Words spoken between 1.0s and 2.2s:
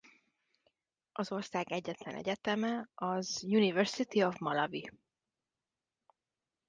Az ország egyetlen